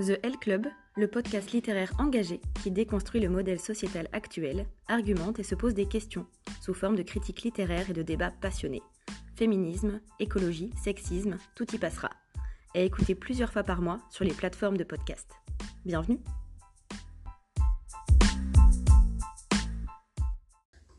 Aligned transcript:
The 0.00 0.18
L 0.24 0.36
Club, 0.40 0.66
le 0.96 1.06
podcast 1.06 1.52
littéraire 1.52 1.92
engagé 2.00 2.40
qui 2.60 2.72
déconstruit 2.72 3.20
le 3.20 3.28
modèle 3.28 3.60
sociétal 3.60 4.08
actuel, 4.12 4.66
argumente 4.88 5.38
et 5.38 5.44
se 5.44 5.54
pose 5.54 5.72
des 5.72 5.86
questions, 5.86 6.26
sous 6.60 6.74
forme 6.74 6.96
de 6.96 7.04
critiques 7.04 7.42
littéraires 7.42 7.90
et 7.90 7.92
de 7.92 8.02
débats 8.02 8.32
passionnés. 8.40 8.82
Féminisme, 9.36 10.00
écologie, 10.18 10.72
sexisme, 10.82 11.38
tout 11.54 11.72
y 11.72 11.78
passera. 11.78 12.10
Et 12.74 12.84
écoutez 12.84 13.14
plusieurs 13.14 13.52
fois 13.52 13.62
par 13.62 13.82
mois 13.82 14.00
sur 14.10 14.24
les 14.24 14.34
plateformes 14.34 14.78
de 14.78 14.82
podcast. 14.82 15.30
Bienvenue 15.84 16.18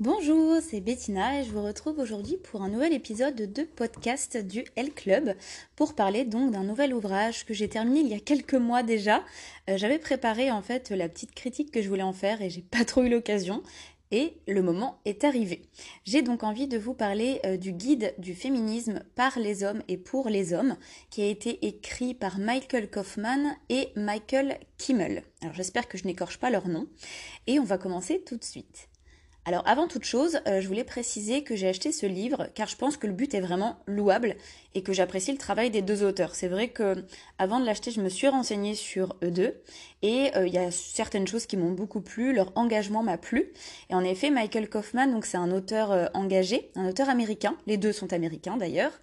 Bonjour, 0.05 0.57
c'est 0.61 0.81
Bettina 0.81 1.39
et 1.39 1.43
je 1.45 1.49
vous 1.49 1.63
retrouve 1.63 1.97
aujourd'hui 1.97 2.37
pour 2.37 2.61
un 2.61 2.69
nouvel 2.69 2.93
épisode 2.93 3.51
de 3.51 3.63
podcast 3.63 4.37
du 4.37 4.63
L 4.75 4.93
Club 4.93 5.33
pour 5.75 5.95
parler 5.95 6.25
donc 6.25 6.51
d'un 6.51 6.63
nouvel 6.63 6.93
ouvrage 6.93 7.43
que 7.43 7.55
j'ai 7.55 7.69
terminé 7.69 8.01
il 8.01 8.07
y 8.09 8.13
a 8.13 8.19
quelques 8.19 8.53
mois 8.53 8.83
déjà. 8.83 9.23
Euh, 9.67 9.77
j'avais 9.77 9.97
préparé 9.97 10.51
en 10.51 10.61
fait 10.61 10.91
la 10.91 11.09
petite 11.09 11.33
critique 11.33 11.71
que 11.71 11.81
je 11.81 11.89
voulais 11.89 12.03
en 12.03 12.13
faire 12.13 12.43
et 12.43 12.51
j'ai 12.51 12.61
pas 12.61 12.85
trop 12.85 13.01
eu 13.01 13.09
l'occasion. 13.09 13.63
Et 14.11 14.37
le 14.47 14.61
moment 14.61 14.99
est 15.05 15.23
arrivé. 15.23 15.63
J'ai 16.03 16.21
donc 16.21 16.43
envie 16.43 16.67
de 16.67 16.77
vous 16.77 16.93
parler 16.93 17.39
euh, 17.43 17.57
du 17.57 17.71
guide 17.71 18.13
du 18.19 18.35
féminisme 18.35 19.01
par 19.15 19.39
les 19.39 19.63
hommes 19.63 19.81
et 19.87 19.97
pour 19.97 20.29
les 20.29 20.53
hommes, 20.53 20.77
qui 21.09 21.23
a 21.23 21.27
été 21.27 21.65
écrit 21.65 22.13
par 22.13 22.37
Michael 22.37 22.91
Kaufman 22.91 23.55
et 23.69 23.89
Michael 23.95 24.59
Kimmel. 24.77 25.23
Alors 25.41 25.55
j'espère 25.55 25.87
que 25.87 25.97
je 25.97 26.05
n'écorche 26.05 26.37
pas 26.37 26.51
leur 26.51 26.67
nom. 26.67 26.85
Et 27.47 27.59
on 27.59 27.63
va 27.63 27.79
commencer 27.79 28.21
tout 28.23 28.37
de 28.37 28.43
suite. 28.43 28.87
Alors 29.47 29.61
avant 29.67 29.87
toute 29.87 30.05
chose, 30.05 30.39
euh, 30.47 30.59
je 30.59 30.67
voulais 30.67 30.83
préciser 30.83 31.43
que 31.43 31.55
j'ai 31.55 31.67
acheté 31.67 31.91
ce 31.91 32.07
livre 32.07 32.47
car 32.55 32.67
je 32.67 32.75
pense 32.75 32.97
que 32.97 33.05
le 33.05 33.13
but 33.13 33.31
est 33.35 33.41
vraiment 33.41 33.77
louable 33.85 34.37
et 34.73 34.81
que 34.81 34.91
j'apprécie 34.91 35.31
le 35.31 35.37
travail 35.37 35.69
des 35.69 35.83
deux 35.83 36.03
auteurs. 36.03 36.33
C'est 36.33 36.47
vrai 36.47 36.69
que 36.69 37.05
avant 37.37 37.59
de 37.59 37.65
l'acheter, 37.65 37.91
je 37.91 38.01
me 38.01 38.09
suis 38.09 38.27
renseignée 38.27 38.73
sur 38.73 39.15
eux 39.23 39.29
deux 39.29 39.53
et 40.01 40.35
euh, 40.35 40.47
il 40.47 40.53
y 40.53 40.57
a 40.57 40.71
certaines 40.71 41.27
choses 41.27 41.45
qui 41.45 41.57
m'ont 41.57 41.73
beaucoup 41.73 42.01
plu, 42.01 42.33
leur 42.33 42.53
engagement 42.55 43.03
m'a 43.03 43.19
plu. 43.19 43.53
Et 43.91 43.93
en 43.93 44.03
effet, 44.03 44.31
Michael 44.31 44.67
Kaufman, 44.67 45.11
donc 45.11 45.27
c'est 45.27 45.37
un 45.37 45.51
auteur 45.51 45.91
euh, 45.91 46.07
engagé, 46.15 46.71
un 46.75 46.89
auteur 46.89 47.07
américain. 47.09 47.55
Les 47.67 47.77
deux 47.77 47.91
sont 47.93 48.13
américains 48.13 48.57
d'ailleurs. 48.57 48.93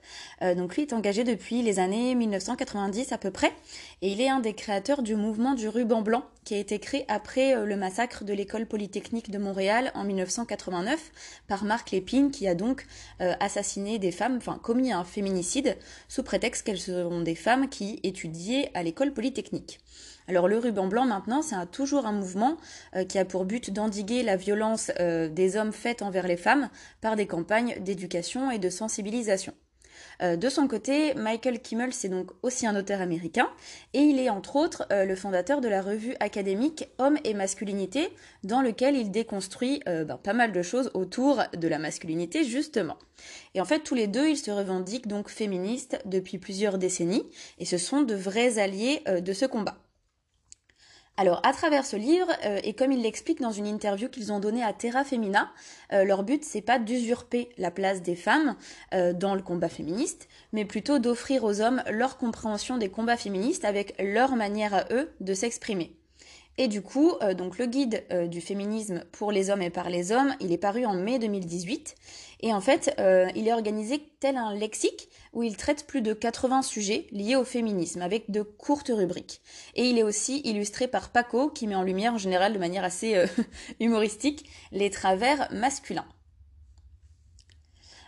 donc 0.57 0.75
lui 0.75 0.83
est 0.83 0.93
engagé 0.93 1.23
depuis 1.23 1.63
les 1.63 1.79
années 1.79 2.17
1990 2.17 3.13
à 3.13 3.19
peu 3.19 3.31
près 3.31 3.53
et 4.01 4.11
il 4.11 4.21
est 4.21 4.29
un 4.29 4.41
des 4.41 4.55
créateurs 4.55 5.03
du 5.03 5.15
mouvement 5.15 5.55
du 5.55 5.69
ruban 5.69 6.03
blanc 6.03 6.25
qui 6.45 6.55
a 6.55 6.59
été 6.59 6.79
créé 6.79 7.05
après 7.09 7.55
le 7.65 7.77
massacre 7.77 8.25
de 8.25 8.33
l'école 8.33 8.67
polytechnique 8.67 9.31
de 9.31 9.39
Montréal 9.39 9.91
en 9.95 10.05
1990 10.05 10.23
1989 10.23 11.11
par 11.49 11.65
Marc 11.65 11.91
Lépine 11.91 12.31
qui 12.31 12.47
a 12.47 12.55
donc 12.55 12.87
euh, 13.21 13.35
assassiné 13.41 13.99
des 13.99 14.13
femmes, 14.13 14.37
enfin 14.37 14.59
commis 14.63 14.93
un 14.93 15.05
féminicide 15.05 15.77
sous 16.09 16.23
prétexte 16.23 16.67
qu'elles 16.67 16.79
seront 16.79 17.21
des 17.21 17.35
femmes 17.35 17.69
qui 17.69 18.01
étudiaient 18.03 18.71
à 18.75 18.83
l'école 18.83 19.13
polytechnique. 19.13 19.81
Alors 20.29 20.49
le 20.49 20.59
ruban 20.59 20.87
blanc 20.87 21.05
maintenant, 21.05 21.43
c'est 21.43 21.57
toujours 21.71 22.07
un 22.07 22.13
mouvement 22.13 22.57
euh, 22.95 23.05
qui 23.05 23.19
a 23.19 23.25
pour 23.25 23.45
but 23.45 23.71
d'endiguer 23.71 24.23
la 24.23 24.37
violence 24.37 24.93
euh, 25.01 25.29
des 25.29 25.57
hommes 25.57 25.73
faite 25.73 26.03
envers 26.03 26.27
les 26.27 26.37
femmes 26.37 26.69
par 27.01 27.17
des 27.17 27.27
campagnes 27.27 27.77
d'éducation 27.81 28.51
et 28.51 28.59
de 28.59 28.71
sensibilisation. 28.71 29.55
Euh, 30.23 30.37
de 30.37 30.49
son 30.49 30.69
côté, 30.69 31.15
Michael 31.15 31.61
Kimmel, 31.61 31.93
c'est 31.93 32.09
donc 32.09 32.31
aussi 32.43 32.67
un 32.67 32.77
auteur 32.77 33.01
américain, 33.01 33.49
et 33.95 34.01
il 34.01 34.19
est 34.19 34.31
entre 34.31 34.57
autres 34.57 34.87
euh, 34.93 35.05
le 35.05 35.17
fondateur 35.17 35.61
de 35.61 35.69
la 35.69 35.83
revue 35.83 36.15
académique 36.21 36.89
Hommes 36.99 37.19
et 37.25 37.35
Masculinité, 37.35 38.09
dans 38.45 38.61
lequel 38.61 38.97
il 38.97 39.11
déconstruit 39.11 39.83
euh, 39.89 40.05
ben, 40.05 40.17
pas 40.17 40.33
mal 40.33 40.53
de 40.53 40.63
choses 40.63 40.91
autour 40.95 41.43
de 41.57 41.69
la 41.69 41.79
masculinité, 41.79 42.45
justement. 42.45 42.97
Et 43.55 43.61
en 43.61 43.65
fait, 43.65 43.81
tous 43.81 43.95
les 43.95 44.07
deux, 44.07 44.29
ils 44.29 44.37
se 44.37 44.51
revendiquent 44.51 45.09
donc 45.09 45.29
féministes 45.29 45.99
depuis 46.05 46.39
plusieurs 46.39 46.79
décennies, 46.79 47.25
et 47.59 47.65
ce 47.65 47.79
sont 47.79 48.03
de 48.03 48.15
vrais 48.15 48.59
alliés 48.59 49.03
de 49.07 49.33
ce 49.33 49.47
combat. 49.47 49.77
Alors, 51.19 51.41
à 51.45 51.53
travers 51.53 51.85
ce 51.85 51.97
livre, 51.97 52.29
euh, 52.47 52.59
et 52.65 52.73
comme 52.73 52.91
ils 52.91 53.03
l'expliquent 53.03 53.43
dans 53.43 53.53
une 53.53 53.67
interview 53.67 54.09
qu'ils 54.09 54.33
ont 54.33 54.41
donnée 54.41 54.65
à 54.65 54.73
Terra 54.73 55.05
Femina, 55.05 55.51
euh, 55.93 56.05
leur 56.05 56.23
but 56.23 56.43
c'est 56.43 56.63
pas 56.63 56.79
d'usurper 56.79 57.51
la 57.59 57.71
place 57.71 58.01
des 58.01 58.17
femmes 58.17 58.57
euh, 58.95 59.13
dans 59.13 59.35
le 59.35 59.43
combat 59.43 59.69
féministe, 59.69 60.29
mais 60.53 60.65
plutôt 60.65 60.99
d'offrir 60.99 61.45
aux 61.45 61.61
hommes 61.61 61.83
leur 61.91 62.17
compréhension 62.17 62.79
des 62.79 62.89
combats 62.89 63.19
féministes 63.19 63.67
avec 63.67 63.95
leur 64.03 64.37
manière 64.37 64.73
à 64.73 64.85
eux 64.91 65.13
de 65.21 65.35
s'exprimer. 65.35 65.95
Et 66.59 66.69
du 66.69 66.83
coup, 66.83 67.13
euh, 67.23 67.33
donc 67.33 67.59
le 67.59 67.67
guide 67.67 68.05
euh, 68.13 68.27
du 68.27 68.41
féminisme 68.41 69.05
pour 69.13 69.33
les 69.33 69.49
hommes 69.49 69.63
et 69.63 69.71
par 69.71 69.89
les 69.89 70.13
hommes, 70.13 70.35
il 70.41 70.53
est 70.53 70.59
paru 70.59 70.85
en 70.85 70.95
mai 70.95 71.19
2018. 71.19 71.95
Et 72.41 72.53
en 72.53 72.61
fait, 72.61 72.95
euh, 72.99 73.29
il 73.35 73.49
est 73.49 73.53
organisé 73.53 74.03
tel 74.21 74.37
un 74.37 74.55
lexique 74.55 75.09
où 75.33 75.43
il 75.43 75.57
traite 75.57 75.87
plus 75.87 76.03
de 76.03 76.13
80 76.13 76.63
sujets 76.63 77.07
liés 77.11 77.37
au 77.37 77.45
féminisme 77.45 78.03
avec 78.03 78.31
de 78.31 78.43
courtes 78.43 78.93
rubriques. 78.95 79.41
Et 79.75 79.89
il 79.89 79.99
est 79.99 80.03
aussi 80.03 80.41
illustré 80.45 80.89
par 80.89 81.11
Paco 81.11 81.49
qui 81.49 81.67
met 81.67 81.75
en 81.75 81.83
lumière 81.83 82.15
en 82.15 82.19
général 82.19 82.53
de 82.53 82.59
manière 82.59 82.85
assez 82.85 83.25
humoristique 83.81 84.51
les 84.73 84.91
travers 84.91 85.49
masculins. 85.53 86.07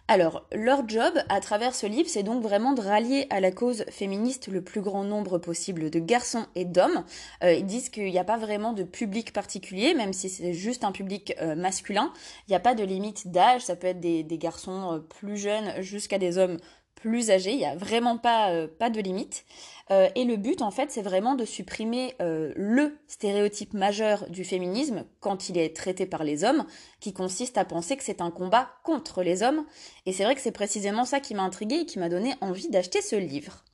Alors, 0.06 0.47
leur 0.53 0.87
job 0.87 1.15
à 1.31 1.41
travers 1.41 1.75
ce 1.75 1.87
livre, 1.87 2.10
c'est 2.10 2.22
donc 2.22 2.42
vraiment 2.42 2.75
de 2.75 2.82
rallier 2.82 3.26
à 3.31 3.41
la 3.41 3.50
cause 3.50 3.87
féministe 3.88 4.48
le 4.48 4.60
plus 4.60 4.82
grand 4.82 5.03
nombre 5.03 5.38
possible 5.38 5.88
de 5.88 5.98
garçons 5.98 6.47
et 6.54 6.66
d'hommes. 6.66 7.04
Euh, 7.42 7.54
ils 7.54 7.65
disent 7.65 7.88
qu'il 7.88 8.10
n'y 8.10 8.19
a 8.19 8.25
pas 8.25 8.37
vraiment 8.37 8.75
de 8.75 8.82
public 8.82 9.32
particulier, 9.32 9.94
même 9.94 10.12
si 10.12 10.28
c'est 10.28 10.53
juste 10.53 10.84
un 10.84 10.92
public 10.92 11.34
euh, 11.41 11.54
masculin. 11.54 12.12
Il 12.47 12.50
n'y 12.50 12.56
a 12.56 12.60
pas 12.60 12.75
de 12.75 12.84
limite 12.84 13.28
d'âge, 13.28 13.62
ça 13.62 13.76
peut 13.76 13.87
être 13.87 14.00
des, 14.00 14.25
garçons 14.37 14.92
euh, 14.92 14.98
plus 14.98 15.38
jeunes 15.38 15.81
jusqu'à 15.81 16.19
des 16.19 16.36
hommes 16.36 16.59
plus 16.94 17.31
âgés, 17.31 17.53
il 17.53 17.59
n'y 17.59 17.66
a 17.66 17.77
vraiment 17.77 18.16
pas, 18.16 18.50
euh, 18.50 18.66
de 18.66 19.00
limite. 19.00 19.44
Euh, 19.91 20.09
et 20.15 20.25
le 20.25 20.37
but, 20.37 20.62
en 20.62 20.71
fait, 20.71 20.91
c'est 20.91 21.03
vraiment 21.03 21.34
de 21.34 21.44
supprimer 21.44 22.15
euh, 22.22 22.53
le 22.56 22.97
stéréotype 23.09 23.75
majeur 23.75 24.28
du 24.31 24.44
féminisme 24.44 25.04
quand 25.21 25.49
il 25.49 25.59
est 25.59 25.77
traité 25.77 26.06
par 26.06 26.25
les 26.25 26.44
hommes, 26.44 26.65
qui 27.00 27.12
consiste 27.12 27.59
à 27.59 27.65
penser 27.65 27.97
que 27.97 28.04
c'est 28.04 28.21
un 28.21 28.31
combat 28.31 28.71
contre 28.84 29.22
les 29.22 29.43
hommes. 29.43 29.65
Et 30.06 30.12
c'est 30.12 30.25
vrai 30.25 30.34
que 30.34 30.41
c'est 30.41 30.53
précisément 30.53 31.04
ça 31.04 31.21
qui 31.21 31.34
m'a 31.34 31.43
intriguée 31.43 31.81
et 31.81 31.87
qui 31.87 31.99
m'a 31.99 32.09
donné 32.09 32.34
envie 32.41 32.71
d'acheter 32.71 33.03
ce 33.03 33.16
livre. 33.16 33.65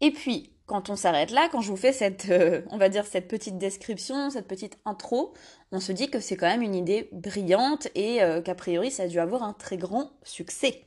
Et 0.00 0.12
puis, 0.12 0.52
quand 0.66 0.90
on 0.90 0.96
s'arrête 0.96 1.30
là, 1.30 1.48
quand 1.50 1.60
je 1.60 1.70
vous 1.70 1.76
fais 1.76 1.92
cette, 1.92 2.30
on 2.70 2.78
va 2.78 2.88
dire, 2.88 3.04
cette 3.04 3.28
petite 3.28 3.58
description, 3.58 4.30
cette 4.30 4.48
petite 4.48 4.78
intro, 4.84 5.34
on 5.72 5.80
se 5.80 5.92
dit 5.92 6.08
que 6.08 6.20
c'est 6.20 6.36
quand 6.36 6.46
même 6.46 6.62
une 6.62 6.74
idée 6.74 7.08
brillante 7.12 7.88
et 7.94 8.18
qu'a 8.44 8.54
priori 8.54 8.90
ça 8.90 9.04
a 9.04 9.06
dû 9.08 9.18
avoir 9.18 9.42
un 9.42 9.52
très 9.52 9.76
grand 9.76 10.12
succès. 10.22 10.84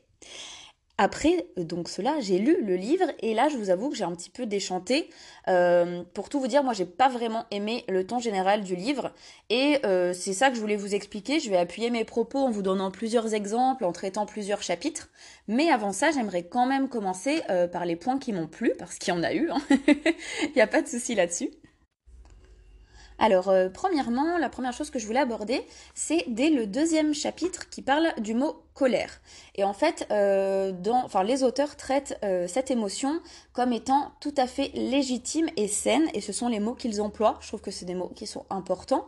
Après 0.99 1.45
euh, 1.57 1.63
donc 1.63 1.89
cela, 1.89 2.19
j'ai 2.19 2.39
lu 2.39 2.57
le 2.63 2.75
livre 2.75 3.05
et 3.19 3.35
là, 3.35 3.49
je 3.49 3.57
vous 3.57 3.69
avoue 3.69 3.89
que 3.89 3.95
j'ai 3.95 4.03
un 4.03 4.15
petit 4.15 4.31
peu 4.31 4.45
déchanté. 4.45 5.09
Euh, 5.47 6.03
pour 6.13 6.29
tout 6.29 6.39
vous 6.39 6.47
dire, 6.47 6.63
moi, 6.63 6.73
j'ai 6.73 6.85
pas 6.85 7.07
vraiment 7.07 7.45
aimé 7.51 7.85
le 7.87 8.05
ton 8.05 8.19
général 8.19 8.63
du 8.63 8.75
livre 8.75 9.13
et 9.49 9.79
euh, 9.85 10.13
c'est 10.13 10.33
ça 10.33 10.49
que 10.49 10.55
je 10.55 10.61
voulais 10.61 10.75
vous 10.75 10.95
expliquer. 10.95 11.39
Je 11.39 11.49
vais 11.49 11.57
appuyer 11.57 11.91
mes 11.91 12.03
propos 12.03 12.39
en 12.39 12.49
vous 12.49 12.63
donnant 12.63 12.89
plusieurs 12.89 13.35
exemples, 13.35 13.85
en 13.85 13.91
traitant 13.91 14.25
plusieurs 14.25 14.63
chapitres. 14.63 15.09
Mais 15.47 15.69
avant 15.69 15.91
ça, 15.93 16.09
j'aimerais 16.11 16.43
quand 16.43 16.65
même 16.65 16.89
commencer 16.89 17.41
par 17.71 17.85
les 17.85 17.95
points 17.95 18.17
qui 18.17 18.33
m'ont 18.33 18.47
plu 18.47 18.73
parce 18.77 18.95
qu'il 18.95 19.13
y 19.13 19.17
en 19.17 19.23
a 19.23 19.33
eu. 19.33 19.49
Hein. 19.49 19.61
Il 20.43 20.51
n'y 20.55 20.61
a 20.61 20.67
pas 20.67 20.81
de 20.81 20.87
souci 20.87 21.15
là-dessus. 21.15 21.49
Alors, 23.19 23.51
premièrement, 23.73 24.37
la 24.37 24.49
première 24.49 24.73
chose 24.73 24.89
que 24.89 24.99
je 24.99 25.05
voulais 25.05 25.19
aborder, 25.19 25.65
c'est 25.95 26.25
dès 26.27 26.49
le 26.49 26.67
deuxième 26.67 27.13
chapitre 27.13 27.69
qui 27.69 27.81
parle 27.81 28.13
du 28.19 28.33
mot 28.33 28.61
colère. 28.77 29.21
Et 29.55 29.63
en 29.63 29.73
fait, 29.73 30.07
euh, 30.11 30.71
dans, 30.71 31.03
enfin, 31.03 31.23
les 31.23 31.41
auteurs 31.41 31.75
traitent 31.75 32.19
euh, 32.23 32.47
cette 32.47 32.69
émotion 32.69 33.19
comme 33.51 33.73
étant 33.73 34.11
tout 34.21 34.33
à 34.37 34.45
fait 34.45 34.69
légitime 34.75 35.47
et 35.57 35.67
saine, 35.67 36.07
et 36.13 36.21
ce 36.21 36.31
sont 36.31 36.47
les 36.47 36.59
mots 36.59 36.75
qu'ils 36.75 37.01
emploient. 37.01 37.39
Je 37.41 37.47
trouve 37.47 37.61
que 37.61 37.71
c'est 37.71 37.85
des 37.85 37.95
mots 37.95 38.11
qui 38.15 38.27
sont 38.27 38.45
importants 38.51 39.05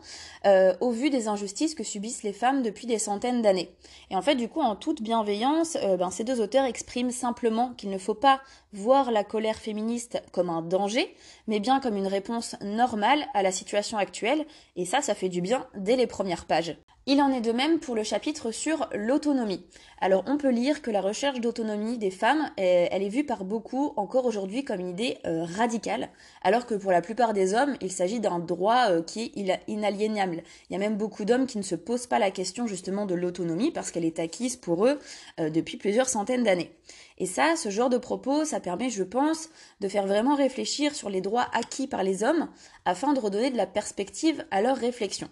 euh, 0.47 0.74
au 0.81 0.90
vu 0.90 1.12
des 1.12 1.28
injustices 1.28 1.75
que 1.75 1.84
subissent 1.84 2.24
les 2.24 2.34
femmes 2.34 2.63
depuis 2.63 2.88
des 2.88 2.97
centaines 2.97 3.44
d'années. 3.44 3.69
Et 4.09 4.16
en 4.16 4.24
fait, 4.24 4.34
du 4.34 4.50
coup, 4.50 4.62
en 4.62 4.75
toute 4.75 5.03
bienveillance, 5.03 5.78
ben, 6.00 6.09
ces 6.09 6.24
deux 6.24 6.41
auteurs 6.41 6.66
expriment 6.66 7.12
simplement 7.12 7.74
qu'il 7.78 7.91
ne 7.91 8.00
faut 8.00 8.16
pas 8.16 8.41
voir 8.74 9.12
la 9.12 9.24
colère 9.24 9.58
féministe 9.58 10.20
comme 10.32 10.49
un 10.49 10.64
danger, 10.64 11.16
mais 11.46 11.59
bien 11.59 11.79
comme 11.79 11.96
une 11.96 12.08
réponse 12.08 12.55
normale 12.61 13.23
à 13.35 13.44
la 13.44 13.52
situation 13.52 13.99
actuelle, 13.99 14.46
et 14.76 14.85
ça, 14.85 15.02
ça 15.02 15.14
fait 15.14 15.29
du 15.29 15.41
bien 15.41 15.67
dès 15.76 15.96
les 15.96 16.08
premières 16.08 16.46
pages. 16.46 16.76
Il 17.05 17.22
en 17.22 17.31
est 17.31 17.41
de 17.41 17.51
même 17.51 17.79
pour 17.79 17.96
le 17.96 18.03
chapitre 18.03 18.51
sur 18.51 18.87
l'autonomie. 18.93 19.66
Alors 19.99 20.23
on 20.28 20.37
peut 20.37 20.51
lire 20.51 20.84
que 20.84 20.91
la 20.91 21.01
recherche 21.01 21.40
d'autonomie 21.40 21.97
des 21.97 22.11
femmes, 22.11 22.51
elle 22.55 23.01
est 23.01 23.09
vue 23.09 23.25
par 23.25 23.46
beaucoup 23.46 23.93
encore 23.96 24.25
aujourd'hui 24.25 24.63
comme 24.63 24.79
une 24.79 24.90
idée 24.90 25.17
euh, 25.25 25.43
radicale, 25.43 26.09
alors 26.43 26.67
que 26.67 26.75
pour 26.75 26.91
la 26.91 27.01
plupart 27.01 27.34
des 27.34 27.55
hommes, 27.55 27.75
il 27.81 27.91
s'agit 27.91 28.19
d'un 28.19 28.37
droit 28.37 28.91
euh, 28.91 29.01
qui 29.01 29.34
est 29.35 29.59
inaliénable. 29.67 30.43
Il 30.69 30.73
y 30.73 30.75
a 30.75 30.79
même 30.79 30.97
beaucoup 30.97 31.25
d'hommes 31.25 31.47
qui 31.47 31.57
ne 31.57 31.63
se 31.63 31.73
posent 31.73 32.05
pas 32.05 32.19
la 32.19 32.29
question 32.29 32.67
justement 32.67 33.07
de 33.07 33.16
l'autonomie 33.16 33.72
parce 33.72 33.90
qu'elle 33.90 34.05
est 34.05 34.19
acquise 34.19 34.55
pour 34.55 34.85
eux 34.85 34.99
euh, 35.40 35.49
depuis 35.49 35.78
plusieurs 35.78 36.09
centaines 36.09 36.43
d'années. 36.43 36.72
Et 37.17 37.25
ça, 37.25 37.55
ce 37.55 37.69
genre 37.69 37.90
de 37.90 37.97
propos, 37.97 38.46
ça 38.46 38.59
permet, 38.59 38.90
je 38.90 39.03
pense, 39.03 39.49
de 39.79 39.87
faire 39.87 40.05
vraiment 40.05 40.35
réfléchir 40.35 40.93
sur 40.93 41.09
les 41.09 41.22
droits 41.22 41.47
acquis 41.53 41.87
par 41.87 42.03
les 42.03 42.23
hommes 42.23 42.49
afin 42.85 43.13
de 43.13 43.19
redonner 43.19 43.49
de 43.49 43.57
la 43.57 43.67
perspective 43.67 44.46
à 44.51 44.61
leur 44.61 44.78
réflexion. 44.78 45.28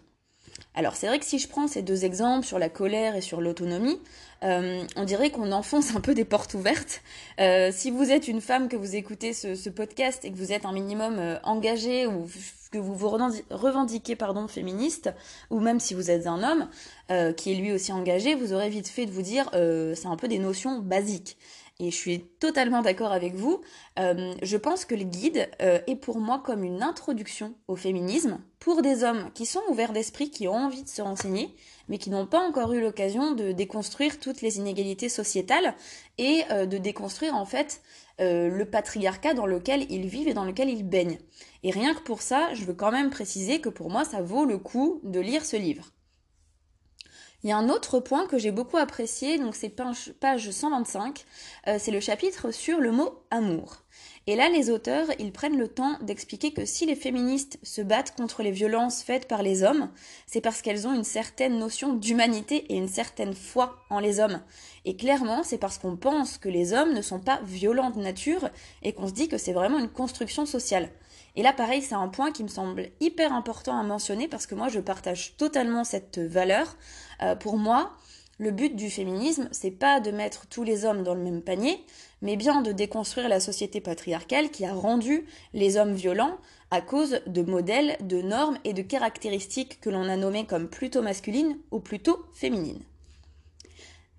Alors 0.78 0.96
c'est 0.96 1.08
vrai 1.08 1.18
que 1.18 1.26
si 1.26 1.40
je 1.40 1.48
prends 1.48 1.68
ces 1.68 1.82
deux 1.82 2.06
exemples 2.06 2.46
sur 2.46 2.60
la 2.60 2.70
colère 2.70 3.16
et 3.16 3.22
sur 3.22 3.42
l'autonomie, 3.42 4.00
euh, 4.44 4.84
on 4.96 5.06
dirait 5.06 5.32
qu'on 5.32 5.52
enfonce 5.52 5.96
un 5.96 6.02
peu 6.02 6.14
des 6.14 6.24
portes 6.24 6.54
ouvertes. 6.54 7.02
Euh, 7.40 7.72
si 7.74 7.90
vous 7.90 8.12
êtes 8.12 8.28
une 8.28 8.42
femme 8.42 8.68
que 8.68 8.76
vous 8.76 8.96
écoutez 8.96 9.34
ce, 9.34 9.70
podcast 9.70 10.24
et 10.24 10.32
que 10.32 10.38
vous 10.38 10.54
êtes 10.54 10.66
un 10.66 10.74
minimum 10.74 11.16
euh, 11.18 11.40
engagé 11.42 12.06
ou 12.06 12.28
que 12.72 12.78
vous 12.78 12.94
vous 12.94 13.10
revendiquez 13.10 14.16
pardon 14.16 14.48
féministe, 14.48 15.10
ou 15.50 15.60
même 15.60 15.80
si 15.80 15.96
vous 15.96 16.12
êtes 16.12 16.28
un 16.28 16.44
homme 16.44 16.68
qui 17.36 17.54
est 17.54 17.56
lui 17.56 17.72
aussi 17.72 17.92
engagé, 17.94 18.36
vous 18.36 18.54
aurez 18.54 18.70
vite 18.70 18.90
fait 18.90 19.06
de 19.06 19.12
vous 19.12 19.22
dire 19.22 19.50
c'est 19.54 20.08
un 20.08 20.18
peu 20.18 20.28
des 20.28 20.38
notions 20.38 20.80
basiques 20.80 21.38
et 21.80 21.92
je 21.92 21.96
suis 21.96 22.22
totalement 22.40 22.82
d'accord 22.82 23.12
avec 23.12 23.36
vous. 23.36 23.62
Euh, 24.00 24.34
je 24.42 24.58
pense 24.58 24.86
que 24.86 24.96
le 24.96 25.04
guide 25.04 25.50
euh, 25.62 25.80
est 25.86 25.96
pour 25.96 26.20
moi 26.20 26.42
comme 26.44 26.64
une 26.64 26.82
introduction 26.82 27.54
au 27.68 27.76
féminisme 27.76 28.40
pour 28.60 28.82
des 28.82 29.04
hommes 29.04 29.32
qui 29.34 29.46
sont 29.46 29.62
ouverts 29.70 29.94
d'esprit, 29.94 30.32
qui 30.32 30.48
ont 30.48 30.56
envie 30.56 30.84
de 30.84 30.90
se 30.90 31.02
renseigner, 31.02 31.56
mais 31.88 32.00
qui 32.00 32.10
n'ont 32.10 32.26
pas 32.26 32.40
encore 32.40 32.74
eu 32.74 32.82
l'occasion 32.82 33.34
de 33.34 33.52
déconstruire 33.52 34.20
toutes 34.20 34.42
les 34.42 34.58
inégalités 34.58 35.10
sociétales 35.10 35.76
et 36.18 36.44
euh, 36.50 36.66
de 36.66 36.78
déconstruire 36.78 37.36
en 37.36 37.46
fait 37.46 37.82
le 38.20 38.64
patriarcat 38.64 39.36
dans 39.36 39.46
lequel 39.46 39.86
ils 39.92 40.08
vivent 40.08 40.28
et 40.28 40.34
dans 40.34 40.44
lequel 40.44 40.70
ils 40.70 40.82
baignent. 40.82 41.20
Et 41.62 41.70
rien 41.70 41.94
que 41.94 42.02
pour 42.02 42.24
ça, 42.24 42.52
je 42.56 42.66
veux 42.66 42.74
quand 42.74 42.92
même 42.92 43.12
préciser 43.12 43.62
que 43.62 43.70
pour 43.70 43.92
moi, 43.92 44.06
ça 44.06 44.24
vaut 44.24 44.46
le 44.46 44.58
coup 44.58 45.02
de 45.04 45.20
lire 45.20 45.46
ce 45.46 45.56
livre. 45.56 45.92
Il 47.44 47.50
y 47.50 47.54
a 47.54 47.58
un 47.58 47.70
autre 47.70 48.00
point 48.00 48.26
que 48.26 48.40
j'ai 48.40 48.50
beaucoup 48.50 48.78
apprécié, 48.78 49.38
donc 49.38 49.56
c'est 49.56 49.70
page 49.70 50.50
125, 50.50 51.24
euh, 51.68 51.78
c'est 51.80 51.92
le 51.92 52.00
chapitre 52.00 52.52
sur 52.52 52.80
le 52.80 52.92
mot 52.92 53.24
amour. 53.30 53.84
Et 54.26 54.36
là, 54.36 54.50
les 54.50 54.72
auteurs, 54.72 55.08
ils 55.20 55.32
prennent 55.32 55.58
le 55.58 55.68
temps 55.68 55.98
d'expliquer 56.02 56.52
que 56.52 56.66
si 56.66 56.86
les 56.88 56.96
féministes 56.96 57.60
se 57.62 57.82
battent 57.82 58.16
contre 58.18 58.42
les 58.42 58.52
violences 58.52 59.04
faites 59.04 59.28
par 59.28 59.44
les 59.44 59.64
hommes, 59.64 59.90
c'est 60.26 60.42
parce 60.42 60.62
qu'elles 60.64 60.88
ont 60.88 60.94
une 60.94 61.04
certaine 61.04 61.60
notion 61.60 61.94
d'humanité 61.94 62.66
et 62.74 62.76
une 62.76 62.90
certaine 62.90 63.34
foi 63.34 63.86
en 63.90 64.00
les 64.00 64.20
hommes. 64.20 64.42
Et 64.84 64.98
clairement, 64.98 65.44
c'est 65.44 65.60
parce 65.60 65.78
qu'on 65.78 65.96
pense 65.96 66.40
que 66.40 66.50
les 66.50 66.74
hommes 66.74 66.94
ne 66.94 67.02
sont 67.02 67.20
pas 67.20 67.40
violents 67.44 67.92
de 67.92 68.02
nature 68.02 68.50
et 68.82 68.94
qu'on 68.94 69.08
se 69.08 69.14
dit 69.14 69.30
que 69.30 69.38
c'est 69.38 69.54
vraiment 69.54 69.80
une 69.80 69.90
construction 69.90 70.46
sociale. 70.46 70.90
Et 71.38 71.44
là, 71.44 71.54
pareil, 71.54 71.84
c'est 71.84 71.94
un 71.94 72.08
point 72.08 72.32
qui 72.32 72.44
me 72.44 72.48
semble 72.48 72.90
hyper 73.00 73.32
important 73.32 73.78
à 73.78 73.84
mentionner 73.84 74.28
parce 74.28 74.48
que 74.48 74.56
moi, 74.56 74.70
je 74.70 74.80
partage 74.80 75.38
totalement 75.38 75.84
cette 75.84 76.18
valeur. 76.18 76.76
Euh, 77.22 77.36
pour 77.36 77.58
moi, 77.58 77.92
le 78.40 78.52
but 78.52 78.76
du 78.76 78.90
féminisme, 78.90 79.50
c'est 79.52 79.72
pas 79.72 80.00
de 80.00 80.12
mettre 80.12 80.46
tous 80.48 80.64
les 80.64 80.86
hommes 80.86 81.04
dans 81.04 81.16
le 81.16 81.24
même 81.24 81.42
panier, 81.42 81.84
mais 82.22 82.36
bien 82.36 82.62
de 82.62 82.72
déconstruire 82.72 83.30
la 83.30 83.40
société 83.40 83.82
patriarcale 83.82 84.52
qui 84.52 84.66
a 84.66 84.74
rendu 84.74 85.26
les 85.54 85.78
hommes 85.78 85.94
violents 85.94 86.38
à 86.70 86.82
cause 86.82 87.22
de 87.26 87.42
modèles, 87.42 87.98
de 88.02 88.22
normes 88.22 88.60
et 88.64 88.74
de 88.74 88.82
caractéristiques 88.82 89.80
que 89.82 89.90
l'on 89.90 90.10
a 90.10 90.18
nommées 90.18 90.46
comme 90.46 90.70
plutôt 90.70 91.02
masculines 91.02 91.58
ou 91.72 91.80
plutôt 91.80 92.26
féminines. 92.34 92.84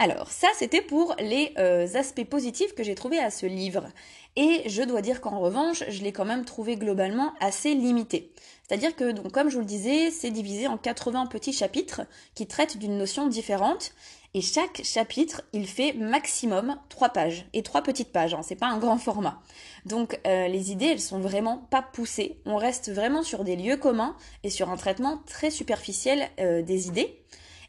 Alors, 0.00 0.30
ça, 0.30 0.46
c'était 0.54 0.80
pour 0.80 1.16
les 1.18 1.52
euh, 1.58 1.86
aspects 1.94 2.24
positifs 2.24 2.72
que 2.74 2.84
j'ai 2.84 2.94
trouvés 2.94 3.18
à 3.18 3.30
ce 3.30 3.46
livre. 3.46 3.88
Et 4.36 4.62
je 4.68 4.82
dois 4.82 5.02
dire 5.02 5.20
qu'en 5.20 5.40
revanche, 5.40 5.82
je 5.88 6.02
l'ai 6.04 6.12
quand 6.12 6.24
même 6.24 6.44
trouvé 6.44 6.76
globalement 6.76 7.34
assez 7.40 7.74
limité. 7.74 8.30
C'est-à-dire 8.62 8.94
que, 8.94 9.10
donc, 9.10 9.32
comme 9.32 9.48
je 9.48 9.54
vous 9.54 9.60
le 9.60 9.66
disais, 9.66 10.12
c'est 10.12 10.30
divisé 10.30 10.68
en 10.68 10.76
80 10.76 11.26
petits 11.26 11.52
chapitres 11.52 12.02
qui 12.36 12.46
traitent 12.46 12.78
d'une 12.78 12.96
notion 12.96 13.26
différente. 13.26 13.92
Et 14.34 14.40
chaque 14.40 14.82
chapitre, 14.84 15.42
il 15.52 15.66
fait 15.66 15.94
maximum 15.94 16.76
3 16.90 17.08
pages. 17.08 17.46
Et 17.52 17.64
3 17.64 17.82
petites 17.82 18.12
pages, 18.12 18.34
hein, 18.34 18.42
c'est 18.44 18.54
pas 18.54 18.68
un 18.68 18.78
grand 18.78 18.98
format. 18.98 19.40
Donc 19.84 20.20
euh, 20.26 20.46
les 20.46 20.70
idées, 20.70 20.86
elles 20.86 21.00
sont 21.00 21.18
vraiment 21.18 21.66
pas 21.70 21.82
poussées. 21.82 22.38
On 22.44 22.56
reste 22.56 22.92
vraiment 22.92 23.24
sur 23.24 23.42
des 23.42 23.56
lieux 23.56 23.78
communs 23.78 24.14
et 24.44 24.50
sur 24.50 24.70
un 24.70 24.76
traitement 24.76 25.22
très 25.26 25.50
superficiel 25.50 26.28
euh, 26.38 26.62
des 26.62 26.86
idées. 26.86 27.18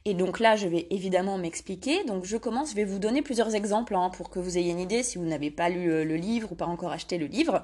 Et 0.10 0.16
donc 0.16 0.40
là, 0.40 0.56
je 0.56 0.68
vais 0.68 0.88
évidemment 0.90 1.38
m'expliquer. 1.38 2.04
Donc 2.06 2.26
je 2.26 2.36
commence, 2.36 2.72
je 2.72 2.76
vais 2.76 2.84
vous 2.84 2.98
donner 2.98 3.22
plusieurs 3.22 3.54
exemples 3.54 3.94
hein, 3.94 4.10
pour 4.10 4.32
que 4.32 4.40
vous 4.40 4.58
ayez 4.58 4.72
une 4.72 4.80
idée 4.80 5.04
si 5.04 5.20
vous 5.20 5.26
n'avez 5.26 5.52
pas 5.52 5.70
lu 5.70 5.92
euh, 5.92 6.04
le 6.04 6.16
livre 6.16 6.52
ou 6.52 6.56
pas 6.56 6.66
encore 6.66 6.92
acheté 6.92 7.20
le 7.20 7.28
livre. 7.28 7.64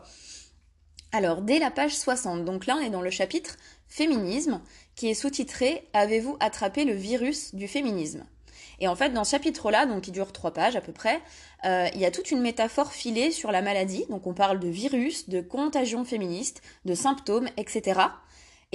Alors, 1.11 1.41
dès 1.41 1.57
la 1.57 1.71
page 1.71 1.97
60, 1.97 2.45
donc 2.45 2.67
là 2.67 2.75
on 2.77 2.85
est 2.85 2.91
dans 2.91 3.01
le 3.01 3.09
chapitre 3.09 3.57
Féminisme, 3.87 4.61
qui 4.95 5.09
est 5.09 5.15
sous-titré 5.15 5.87
Avez-vous 5.93 6.37
attrapé 6.39 6.85
le 6.85 6.93
virus 6.93 7.55
du 7.55 7.67
féminisme? 7.67 8.23
Et 8.79 8.87
en 8.87 8.95
fait, 8.95 9.09
dans 9.09 9.23
ce 9.23 9.31
chapitre-là, 9.31 9.87
donc 9.87 10.03
qui 10.03 10.11
dure 10.11 10.31
trois 10.31 10.51
pages 10.51 10.75
à 10.75 10.81
peu 10.81 10.91
près, 10.91 11.21
euh, 11.65 11.87
il 11.95 11.99
y 11.99 12.05
a 12.05 12.11
toute 12.11 12.29
une 12.29 12.41
métaphore 12.41 12.91
filée 12.91 13.31
sur 13.31 13.51
la 13.51 13.63
maladie. 13.63 14.05
Donc 14.09 14.27
on 14.27 14.35
parle 14.35 14.59
de 14.59 14.67
virus, 14.67 15.29
de 15.29 15.41
contagion 15.41 16.05
féministe, 16.05 16.61
de 16.83 16.93
symptômes, 16.93 17.47
etc. 17.57 18.01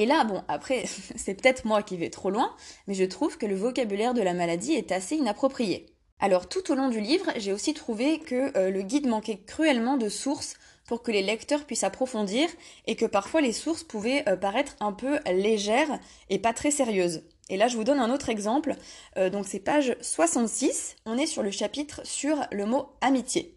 Et 0.00 0.06
là, 0.06 0.24
bon, 0.24 0.42
après, 0.48 0.84
c'est 1.16 1.34
peut-être 1.34 1.66
moi 1.66 1.82
qui 1.82 1.98
vais 1.98 2.08
trop 2.08 2.30
loin, 2.30 2.56
mais 2.86 2.94
je 2.94 3.04
trouve 3.04 3.36
que 3.36 3.44
le 3.44 3.54
vocabulaire 3.54 4.14
de 4.14 4.22
la 4.22 4.32
maladie 4.32 4.72
est 4.72 4.92
assez 4.92 5.16
inapproprié. 5.16 5.94
Alors 6.20 6.48
tout 6.48 6.72
au 6.72 6.74
long 6.74 6.88
du 6.88 7.00
livre, 7.00 7.30
j'ai 7.36 7.52
aussi 7.52 7.74
trouvé 7.74 8.18
que 8.18 8.56
euh, 8.56 8.70
le 8.70 8.80
guide 8.80 9.06
manquait 9.06 9.42
cruellement 9.46 9.98
de 9.98 10.08
sources 10.08 10.54
pour 10.86 11.02
que 11.02 11.10
les 11.10 11.22
lecteurs 11.22 11.66
puissent 11.66 11.84
approfondir 11.84 12.48
et 12.86 12.96
que 12.96 13.04
parfois 13.04 13.42
les 13.42 13.52
sources 13.52 13.84
pouvaient 13.84 14.26
euh, 14.26 14.36
paraître 14.36 14.74
un 14.80 14.92
peu 14.92 15.18
légères 15.26 16.00
et 16.30 16.38
pas 16.38 16.54
très 16.54 16.70
sérieuses. 16.70 17.22
Et 17.50 17.58
là, 17.58 17.68
je 17.68 17.76
vous 17.76 17.84
donne 17.84 18.00
un 18.00 18.10
autre 18.10 18.30
exemple. 18.30 18.76
Euh, 19.18 19.28
donc 19.28 19.46
c'est 19.46 19.60
page 19.60 19.96
66, 20.00 20.96
on 21.04 21.18
est 21.18 21.26
sur 21.26 21.42
le 21.42 21.50
chapitre 21.50 22.00
sur 22.04 22.38
le 22.52 22.64
mot 22.64 22.86
amitié. 23.02 23.54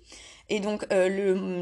Et 0.53 0.59
donc 0.59 0.85
euh, 0.93 1.09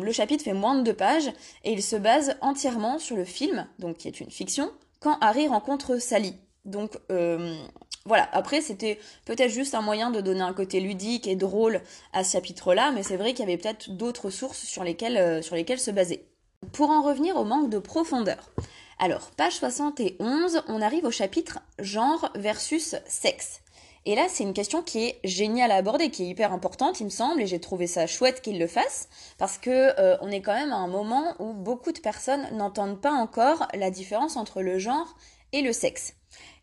le, 0.04 0.12
chapitre 0.12 0.44
fait 0.44 0.52
moins 0.52 0.76
de 0.76 0.84
deux 0.84 0.94
pages 0.94 1.30
et 1.64 1.72
il 1.72 1.82
se 1.82 1.96
base 1.96 2.36
entièrement 2.42 3.00
sur 3.00 3.16
le 3.16 3.24
film, 3.24 3.66
donc 3.80 3.96
qui 3.96 4.10
est 4.10 4.20
une 4.20 4.30
fiction, 4.30 4.70
quand 5.00 5.18
Harry 5.22 5.48
rencontre 5.48 5.98
Sally. 5.98 6.36
Donc 6.66 6.98
euh, 7.10 7.56
voilà, 8.04 8.28
après 8.34 8.60
c'était 8.60 9.00
peut-être 9.24 9.50
juste 9.50 9.76
un 9.76 9.82
moyen 9.82 10.12
de 10.12 10.20
donner 10.20 10.42
un 10.42 10.52
côté 10.52 10.82
ludique 10.82 11.26
et 11.26 11.38
drôle 11.38 11.80
à 12.12 12.26
ce 12.26 12.34
chapitre-là, 12.34 12.92
mais 12.92 13.02
c'est 13.02 13.16
vrai 13.16 13.32
qu'il 13.32 13.46
y 13.46 13.48
avait 13.48 13.56
peut-être 13.56 13.92
d'autres 13.92 14.30
sources 14.30 14.66
sur 14.66 14.84
lesquelles, 14.84 15.16
euh, 15.16 15.42
sur 15.42 15.56
lesquelles 15.56 15.80
se 15.80 15.92
baser. 15.92 16.28
Pour 16.74 16.90
en 16.90 17.02
revenir 17.02 17.38
au 17.38 17.46
manque 17.46 17.70
de 17.70 17.80
profondeur. 17.80 18.52
Alors, 19.00 19.32
page 19.38 19.54
71, 19.54 20.64
on 20.68 20.82
arrive 20.82 21.06
au 21.06 21.12
chapitre 21.12 21.60
genre 21.80 22.30
versus 22.36 22.98
sexe. 23.08 23.62
Et 24.06 24.15
là, 24.15 24.27
c'est 24.30 24.44
une 24.44 24.53
question 24.53 24.81
qui 24.81 25.06
est 25.06 25.19
géniale 25.24 25.71
à 25.71 25.75
aborder, 25.75 26.09
qui 26.09 26.24
est 26.24 26.27
hyper 26.27 26.53
importante, 26.53 27.00
il 27.00 27.06
me 27.06 27.09
semble, 27.09 27.42
et 27.42 27.48
j'ai 27.48 27.59
trouvé 27.59 27.86
ça 27.86 28.07
chouette 28.07 28.42
qu'il 28.42 28.57
le 28.57 28.65
fasse, 28.65 29.09
parce 29.38 29.59
que 29.59 29.69
euh, 30.00 30.18
on 30.21 30.31
est 30.31 30.42
quand 30.42 30.56
même 30.56 30.71
à 30.71 30.77
un 30.77 30.88
moment 30.88 31.36
où 31.38 31.53
beaucoup 31.53 31.92
de 31.92 32.00
personnes 32.00 32.48
n'entendent 32.51 33.00
pas 33.00 33.12
encore 33.12 33.68
la 33.75 33.92
différence 33.92 34.38
entre 34.38 34.63
le 34.63 34.80
genre 34.80 35.15
et 35.51 35.62
le 35.62 35.71
sexe. 35.71 36.15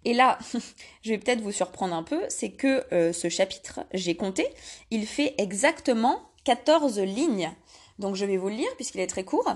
Et 0.05 0.15
là, 0.15 0.39
je 1.03 1.11
vais 1.11 1.19
peut-être 1.19 1.41
vous 1.41 1.53
surprendre 1.53 1.95
un 1.95 2.03
peu, 2.03 2.21
c'est 2.29 2.51
que 2.51 2.85
euh, 2.93 3.13
ce 3.13 3.29
chapitre, 3.29 3.81
j'ai 3.95 4.17
compté, 4.17 4.47
il 4.91 5.07
fait 5.07 5.35
exactement 5.39 6.21
14 6.45 6.99
lignes. 7.01 7.53
Donc 8.01 8.17
je 8.17 8.25
vais 8.25 8.37
vous 8.37 8.49
le 8.49 8.55
lire 8.57 8.75
puisqu'il 8.77 9.01
est 9.01 9.07
très 9.07 9.25
court. 9.25 9.53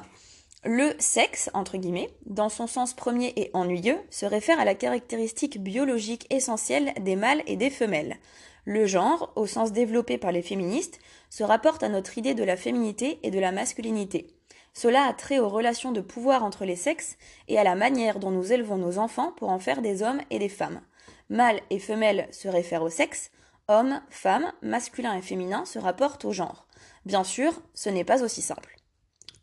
Le 0.65 0.95
sexe, 1.01 1.51
entre 1.55 1.77
guillemets, 1.77 2.15
dans 2.25 2.49
son 2.49 2.69
sens 2.69 2.95
premier 2.95 3.33
et 3.35 3.51
ennuyeux, 3.53 3.99
se 4.11 4.27
réfère 4.27 4.61
à 4.61 4.65
la 4.65 4.77
caractéristique 4.77 5.61
biologique 5.61 6.33
essentielle 6.33 6.93
des 7.01 7.17
mâles 7.17 7.43
et 7.49 7.57
des 7.57 7.69
femelles. 7.69 8.17
Le 8.65 8.87
genre, 8.87 9.33
au 9.35 9.47
sens 9.49 9.73
développé 9.73 10.19
par 10.19 10.31
les 10.31 10.43
féministes, 10.43 11.01
se 11.31 11.43
rapporte 11.43 11.83
à 11.83 11.89
notre 11.89 12.17
idée 12.17 12.35
de 12.35 12.45
la 12.45 12.57
féminité 12.57 13.19
et 13.25 13.33
de 13.33 13.41
la 13.41 13.51
masculinité. 13.51 14.29
Cela 14.73 15.07
a 15.07 15.13
trait 15.13 15.41
aux 15.41 15.49
relations 15.49 15.91
de 15.91 16.01
pouvoir 16.01 16.45
entre 16.45 16.65
les 16.65 16.77
sexes 16.77 17.17
et 17.49 17.59
à 17.59 17.65
la 17.65 17.75
manière 17.75 18.21
dont 18.21 18.31
nous 18.31 18.53
élevons 18.53 18.77
nos 18.77 18.99
enfants 18.99 19.33
pour 19.33 19.49
en 19.49 19.59
faire 19.59 19.83
des 19.83 20.05
hommes 20.05 20.21
et 20.31 20.39
des 20.39 20.49
femmes. 20.49 20.81
Mâle 21.29 21.61
et 21.71 21.81
femelle 21.81 22.29
se 22.31 22.47
réfèrent 22.47 22.85
au 22.85 22.89
sexe, 22.89 23.33
homme, 23.67 24.01
femme, 24.11 24.53
masculin 24.63 25.15
et 25.15 25.23
féminin 25.23 25.65
se 25.65 25.81
rapportent 25.81 26.25
au 26.25 26.33
genre. 26.33 26.69
Bien 27.05 27.25
sûr, 27.25 27.53
ce 27.75 27.89
n'est 27.89 28.05
pas 28.05 28.23
aussi 28.23 28.43
simple. 28.43 28.77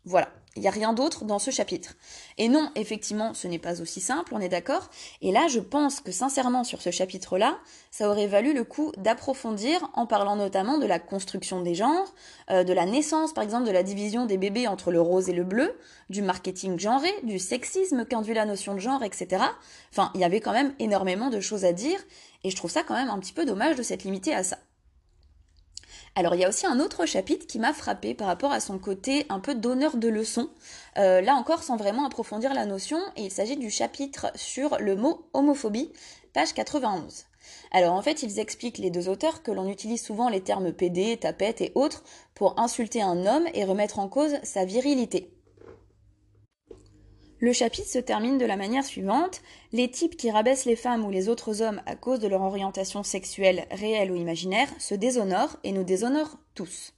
Voilà. 0.06 0.28
Il 0.56 0.62
n'y 0.62 0.68
a 0.68 0.72
rien 0.72 0.92
d'autre 0.92 1.24
dans 1.24 1.38
ce 1.38 1.52
chapitre. 1.52 1.94
Et 2.36 2.48
non, 2.48 2.72
effectivement, 2.74 3.34
ce 3.34 3.46
n'est 3.46 3.60
pas 3.60 3.80
aussi 3.80 4.00
simple, 4.00 4.34
on 4.34 4.40
est 4.40 4.48
d'accord. 4.48 4.90
Et 5.22 5.30
là, 5.30 5.46
je 5.48 5.60
pense 5.60 6.00
que 6.00 6.10
sincèrement, 6.10 6.64
sur 6.64 6.82
ce 6.82 6.90
chapitre-là, 6.90 7.58
ça 7.92 8.10
aurait 8.10 8.26
valu 8.26 8.52
le 8.52 8.64
coup 8.64 8.90
d'approfondir 8.96 9.88
en 9.94 10.06
parlant 10.06 10.34
notamment 10.34 10.78
de 10.78 10.86
la 10.86 10.98
construction 10.98 11.60
des 11.60 11.76
genres, 11.76 12.14
euh, 12.50 12.64
de 12.64 12.72
la 12.72 12.84
naissance, 12.84 13.32
par 13.32 13.44
exemple, 13.44 13.66
de 13.66 13.70
la 13.70 13.84
division 13.84 14.26
des 14.26 14.38
bébés 14.38 14.66
entre 14.66 14.90
le 14.90 15.00
rose 15.00 15.28
et 15.28 15.34
le 15.34 15.44
bleu, 15.44 15.78
du 16.08 16.20
marketing 16.20 16.80
genré, 16.80 17.12
du 17.22 17.38
sexisme 17.38 18.04
qu'induit 18.04 18.34
la 18.34 18.44
notion 18.44 18.74
de 18.74 18.80
genre, 18.80 19.04
etc. 19.04 19.44
Enfin, 19.92 20.10
il 20.14 20.20
y 20.20 20.24
avait 20.24 20.40
quand 20.40 20.52
même 20.52 20.74
énormément 20.80 21.30
de 21.30 21.38
choses 21.38 21.64
à 21.64 21.72
dire, 21.72 22.00
et 22.42 22.50
je 22.50 22.56
trouve 22.56 22.72
ça 22.72 22.82
quand 22.82 22.94
même 22.94 23.10
un 23.10 23.20
petit 23.20 23.32
peu 23.32 23.44
dommage 23.44 23.76
de 23.76 23.84
s'être 23.84 24.02
limité 24.02 24.34
à 24.34 24.42
ça. 24.42 24.58
Alors 26.16 26.34
il 26.34 26.40
y 26.40 26.44
a 26.44 26.48
aussi 26.48 26.66
un 26.66 26.80
autre 26.80 27.06
chapitre 27.06 27.46
qui 27.46 27.58
m'a 27.58 27.72
frappé 27.72 28.14
par 28.14 28.26
rapport 28.26 28.52
à 28.52 28.60
son 28.60 28.78
côté 28.78 29.26
un 29.28 29.38
peu 29.38 29.54
donneur 29.54 29.96
de 29.96 30.08
leçons, 30.08 30.50
euh, 30.98 31.20
là 31.20 31.34
encore 31.34 31.62
sans 31.62 31.76
vraiment 31.76 32.04
approfondir 32.04 32.52
la 32.52 32.66
notion, 32.66 32.98
et 33.16 33.22
il 33.22 33.30
s'agit 33.30 33.56
du 33.56 33.70
chapitre 33.70 34.32
sur 34.34 34.76
le 34.80 34.96
mot 34.96 35.28
homophobie, 35.32 35.92
page 36.32 36.52
91. 36.52 37.26
Alors 37.70 37.94
en 37.94 38.02
fait, 38.02 38.22
ils 38.22 38.40
expliquent 38.40 38.78
les 38.78 38.90
deux 38.90 39.08
auteurs 39.08 39.42
que 39.42 39.52
l'on 39.52 39.68
utilise 39.68 40.02
souvent 40.02 40.28
les 40.28 40.40
termes 40.40 40.72
PD, 40.72 41.16
tapette 41.16 41.60
et 41.60 41.72
autres 41.74 42.02
pour 42.34 42.58
insulter 42.58 43.02
un 43.02 43.26
homme 43.26 43.46
et 43.54 43.64
remettre 43.64 43.98
en 43.98 44.08
cause 44.08 44.34
sa 44.42 44.64
virilité. 44.64 45.32
Le 47.40 47.54
chapitre 47.54 47.88
se 47.88 47.98
termine 47.98 48.36
de 48.36 48.44
la 48.44 48.58
manière 48.58 48.84
suivante. 48.84 49.40
Les 49.72 49.90
types 49.90 50.18
qui 50.18 50.30
rabaissent 50.30 50.66
les 50.66 50.76
femmes 50.76 51.06
ou 51.06 51.10
les 51.10 51.30
autres 51.30 51.62
hommes 51.62 51.80
à 51.86 51.96
cause 51.96 52.20
de 52.20 52.28
leur 52.28 52.42
orientation 52.42 53.02
sexuelle 53.02 53.66
réelle 53.70 54.12
ou 54.12 54.16
imaginaire 54.16 54.68
se 54.78 54.94
déshonorent 54.94 55.56
et 55.64 55.72
nous 55.72 55.82
déshonorent 55.82 56.36
tous. 56.54 56.92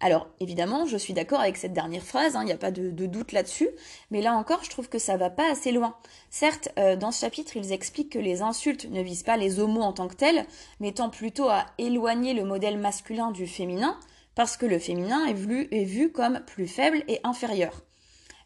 Alors, 0.00 0.28
évidemment, 0.40 0.86
je 0.86 0.96
suis 0.96 1.12
d'accord 1.12 1.40
avec 1.40 1.58
cette 1.58 1.74
dernière 1.74 2.02
phrase, 2.02 2.32
il 2.32 2.36
hein, 2.36 2.44
n'y 2.44 2.52
a 2.52 2.56
pas 2.56 2.70
de, 2.70 2.90
doute 2.90 3.32
là-dessus, 3.32 3.68
mais 4.10 4.20
là 4.20 4.34
encore, 4.34 4.64
je 4.64 4.70
trouve 4.70 4.88
que 4.88 4.98
ça 4.98 5.16
va 5.16 5.30
pas 5.30 5.50
assez 5.50 5.72
loin. 5.72 5.96
Certes, 6.30 6.70
euh, 6.78 6.96
dans 6.96 7.12
ce 7.12 7.20
chapitre, 7.20 7.56
ils 7.56 7.72
expliquent 7.72 8.12
que 8.12 8.18
les 8.18 8.42
insultes 8.42 8.86
ne 8.90 9.02
visent 9.02 9.22
pas 9.22 9.38
les 9.38 9.58
homos 9.58 9.82
en 9.82 9.92
tant 9.92 10.08
que 10.08 10.16
tels, 10.16 10.46
mais 10.80 10.92
tendent 10.92 11.14
plutôt 11.14 11.48
à 11.48 11.66
éloigner 11.78 12.34
le 12.34 12.44
modèle 12.44 12.78
masculin 12.78 13.30
du 13.30 13.46
féminin, 13.46 13.98
parce 14.34 14.58
que 14.58 14.66
le 14.66 14.78
féminin 14.78 15.26
est 15.26 15.34
vu, 15.34 15.68
est 15.70 15.84
vu 15.84 16.12
comme 16.12 16.40
plus 16.46 16.66
faible 16.66 17.02
et 17.08 17.20
inférieur. 17.24 17.82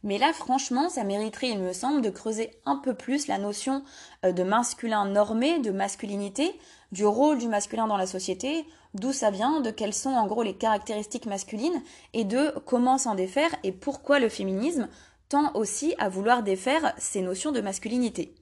Mais 0.02 0.18
là, 0.18 0.32
franchement, 0.32 0.88
ça 0.88 1.04
mériterait, 1.04 1.50
il 1.50 1.58
me 1.58 1.72
semble, 1.72 2.00
de 2.00 2.10
creuser 2.10 2.50
un 2.64 2.76
peu 2.76 2.94
plus 2.94 3.26
la 3.26 3.38
notion 3.38 3.82
euh, 4.24 4.32
de 4.32 4.42
masculin 4.42 5.04
normé, 5.04 5.58
de 5.58 5.70
masculinité, 5.70 6.58
du 6.92 7.04
rôle 7.04 7.38
du 7.38 7.48
masculin 7.48 7.86
dans 7.86 7.96
la 7.96 8.06
société, 8.06 8.64
d'où 8.94 9.12
ça 9.12 9.30
vient, 9.30 9.60
de 9.60 9.70
quelles 9.70 9.94
sont 9.94 10.10
en 10.10 10.26
gros 10.26 10.42
les 10.42 10.56
caractéristiques 10.56 11.26
masculines, 11.26 11.82
et 12.14 12.24
de 12.24 12.54
comment 12.66 12.98
s'en 12.98 13.14
défaire 13.14 13.54
et 13.62 13.72
pourquoi 13.72 14.18
le 14.18 14.28
féminisme 14.28 14.88
tend 15.28 15.52
aussi 15.54 15.94
à 15.98 16.08
vouloir 16.08 16.42
défaire 16.42 16.94
ces 16.98 17.22
notions 17.22 17.52
de 17.52 17.60
masculinité. 17.60 18.34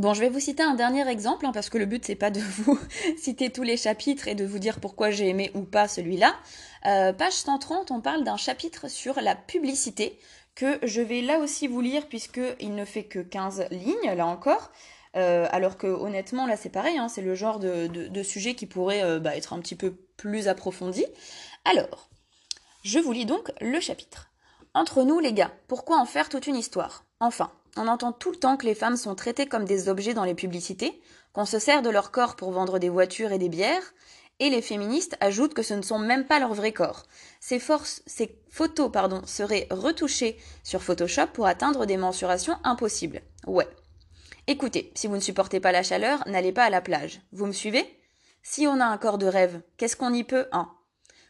Bon, 0.00 0.12
je 0.12 0.20
vais 0.20 0.28
vous 0.28 0.40
citer 0.40 0.64
un 0.64 0.74
dernier 0.74 1.08
exemple, 1.08 1.46
hein, 1.46 1.52
parce 1.52 1.70
que 1.70 1.78
le 1.78 1.86
but 1.86 2.04
c'est 2.04 2.16
pas 2.16 2.30
de 2.30 2.40
vous 2.58 2.78
citer 3.16 3.50
tous 3.50 3.62
les 3.62 3.76
chapitres 3.76 4.26
et 4.26 4.34
de 4.34 4.44
vous 4.44 4.58
dire 4.58 4.80
pourquoi 4.80 5.10
j'ai 5.10 5.28
aimé 5.28 5.52
ou 5.54 5.62
pas 5.62 5.86
celui-là. 5.86 6.34
Euh, 6.86 7.12
page 7.12 7.34
130, 7.34 7.92
on 7.92 8.00
parle 8.00 8.24
d'un 8.24 8.36
chapitre 8.36 8.88
sur 8.88 9.20
la 9.20 9.36
publicité 9.36 10.18
que 10.56 10.80
je 10.82 11.00
vais 11.00 11.20
là 11.20 11.38
aussi 11.38 11.68
vous 11.68 11.80
lire 11.80 12.08
puisqu'il 12.08 12.74
ne 12.74 12.84
fait 12.84 13.04
que 13.04 13.20
15 13.20 13.68
lignes, 13.70 14.14
là 14.16 14.26
encore. 14.26 14.72
Euh, 15.16 15.46
alors 15.52 15.78
que 15.78 15.86
honnêtement, 15.86 16.46
là 16.46 16.56
c'est 16.56 16.70
pareil, 16.70 16.98
hein, 16.98 17.08
c'est 17.08 17.22
le 17.22 17.36
genre 17.36 17.60
de, 17.60 18.22
sujet 18.24 18.54
qui 18.56 18.66
pourrait 18.66 19.04
euh, 19.04 19.20
bah, 19.20 19.36
être 19.36 19.52
un 19.52 19.60
petit 19.60 19.76
peu 19.76 19.94
plus 20.16 20.48
approfondi. 20.48 21.06
Alors, 21.64 22.08
je 22.82 22.98
vous 22.98 23.12
lis 23.12 23.26
donc 23.26 23.52
le 23.60 23.78
chapitre. 23.78 24.32
Entre 24.74 25.04
nous 25.04 25.20
les 25.20 25.32
gars, 25.32 25.52
pourquoi 25.68 26.00
en 26.00 26.04
faire 26.04 26.28
toute 26.28 26.48
une 26.48 26.56
histoire? 26.56 27.04
Enfin, 27.20 27.52
on 27.76 27.88
entend 27.88 28.12
tout 28.12 28.30
le 28.30 28.36
temps 28.36 28.56
que 28.56 28.66
les 28.66 28.74
femmes 28.74 28.96
sont 28.96 29.14
traitées 29.14 29.46
comme 29.46 29.64
des 29.64 29.88
objets 29.88 30.14
dans 30.14 30.24
les 30.24 30.34
publicités, 30.34 31.00
qu'on 31.32 31.44
se 31.44 31.58
sert 31.58 31.82
de 31.82 31.90
leur 31.90 32.10
corps 32.10 32.36
pour 32.36 32.52
vendre 32.52 32.78
des 32.78 32.88
voitures 32.88 33.32
et 33.32 33.38
des 33.38 33.48
bières, 33.48 33.94
et 34.40 34.50
les 34.50 34.62
féministes 34.62 35.16
ajoutent 35.20 35.54
que 35.54 35.62
ce 35.62 35.74
ne 35.74 35.82
sont 35.82 35.98
même 35.98 36.26
pas 36.26 36.40
leurs 36.40 36.54
vrais 36.54 36.72
corps. 36.72 37.04
Ces, 37.40 37.58
forces, 37.58 38.02
ces 38.06 38.40
photos 38.50 38.90
seraient 39.26 39.68
retouchées 39.70 40.38
sur 40.62 40.82
Photoshop 40.82 41.28
pour 41.32 41.46
atteindre 41.46 41.86
des 41.86 41.96
mensurations 41.96 42.58
impossibles. 42.64 43.22
Ouais. 43.46 43.68
Écoutez, 44.46 44.92
si 44.94 45.06
vous 45.06 45.14
ne 45.14 45.20
supportez 45.20 45.60
pas 45.60 45.72
la 45.72 45.82
chaleur, 45.82 46.26
n'allez 46.26 46.52
pas 46.52 46.64
à 46.64 46.70
la 46.70 46.80
plage. 46.80 47.20
Vous 47.32 47.46
me 47.46 47.52
suivez? 47.52 47.84
Si 48.42 48.66
on 48.66 48.80
a 48.80 48.84
un 48.84 48.98
corps 48.98 49.18
de 49.18 49.26
rêve, 49.26 49.62
qu'est-ce 49.76 49.96
qu'on 49.96 50.12
y 50.12 50.24
peut 50.24 50.46
Hein? 50.52 50.70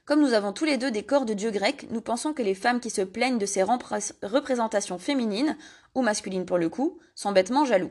Comme 0.04 0.20
nous 0.20 0.34
avons 0.34 0.52
tous 0.52 0.64
les 0.64 0.76
deux 0.76 0.90
des 0.90 1.02
corps 1.02 1.24
de 1.24 1.34
dieux 1.34 1.50
grecs, 1.50 1.86
nous 1.90 2.00
pensons 2.00 2.32
que 2.32 2.42
les 2.42 2.54
femmes 2.54 2.80
qui 2.80 2.90
se 2.90 3.02
plaignent 3.02 3.38
de 3.38 3.46
ces 3.46 3.62
représentations 3.62 4.98
féminines, 4.98 5.56
ou 5.94 6.02
masculines 6.02 6.46
pour 6.46 6.58
le 6.58 6.68
coup, 6.68 6.98
sont 7.14 7.32
bêtement 7.32 7.64
jaloux. 7.64 7.90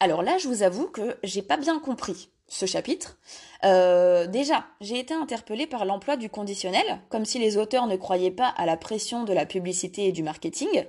Alors 0.00 0.22
là, 0.22 0.38
je 0.38 0.48
vous 0.48 0.62
avoue 0.62 0.88
que 0.88 1.16
j'ai 1.22 1.42
pas 1.42 1.56
bien 1.56 1.78
compris 1.78 2.30
ce 2.48 2.66
chapitre. 2.66 3.18
Euh, 3.64 4.26
déjà, 4.26 4.66
j'ai 4.80 4.98
été 4.98 5.14
interpellée 5.14 5.66
par 5.66 5.84
l'emploi 5.84 6.16
du 6.16 6.28
conditionnel, 6.28 7.00
comme 7.08 7.24
si 7.24 7.38
les 7.38 7.56
auteurs 7.56 7.86
ne 7.86 7.96
croyaient 7.96 8.30
pas 8.30 8.48
à 8.48 8.66
la 8.66 8.76
pression 8.76 9.24
de 9.24 9.32
la 9.32 9.46
publicité 9.46 10.06
et 10.06 10.12
du 10.12 10.22
marketing. 10.22 10.84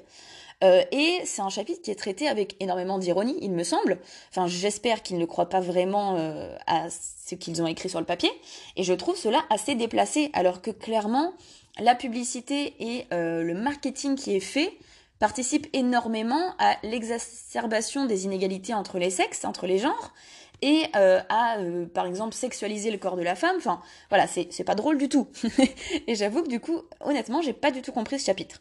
Euh, 0.63 0.84
et 0.91 1.22
c'est 1.25 1.41
un 1.41 1.50
chapitre 1.50 1.82
qui 1.82 1.91
est 1.91 1.96
traité 1.96 2.27
avec 2.27 2.56
énormément 2.60 3.00
d'ironie, 3.00 3.38
il 3.41 3.51
me 3.51 3.63
semble. 3.63 4.00
Enfin, 4.30 4.48
j'espère 4.48 5.01
qu'ils 5.01 5.18
ne 5.18 5.25
croient 5.25 5.50
pas 5.50 5.60
vraiment 5.60 6.18
euh, 6.18 6.56
à 6.68 6.89
ce 6.89 7.36
qu'ils 7.36 7.62
ont 7.62 7.68
écrit 7.68 7.89
sur 7.89 8.00
le 8.00 8.06
papier. 8.06 8.32
Et 8.75 8.84
je 8.84 8.94
trouve 8.94 9.18
cela 9.18 9.44
assez 9.50 9.75
déplacé, 9.75 10.30
alors 10.34 10.62
que 10.62 10.72
clairement, 10.72 11.34
la 11.80 11.96
publicité 11.96 12.75
et 12.80 13.08
euh, 13.13 13.44
le 13.44 13.53
marketing 13.53 14.15
qui 14.15 14.36
est 14.36 14.39
fait 14.39 14.77
participent 15.20 15.68
énormément 15.74 16.56
à 16.58 16.77
l'exacerbation 16.84 18.06
des 18.06 18.25
inégalités 18.25 18.74
entre 18.74 18.98
les 18.98 19.12
sexes, 19.12 19.46
entre 19.46 19.68
les 19.68 19.77
genres, 19.77 20.13
et 20.63 20.86
à, 20.94 21.58
par 21.94 22.06
exemple, 22.06 22.36
sexualiser 22.36 22.91
le 22.91 22.98
corps 22.98 23.18
de 23.18 23.24
la 23.24 23.36
femme. 23.36 23.56
Enfin, 23.58 23.82
voilà, 24.10 24.27
c'est 24.27 24.63
pas 24.63 24.75
drôle 24.75 24.98
du 24.98 25.10
tout. 25.10 25.27
et 26.08 26.15
j'avoue 26.15 26.44
que 26.44 26.48
du 26.48 26.60
coup, 26.60 26.82
honnêtement, 27.01 27.41
j'ai 27.41 27.53
pas 27.53 27.72
du 27.72 27.84
tout 27.84 27.91
compris 27.91 28.20
ce 28.20 28.25
chapitre. 28.25 28.60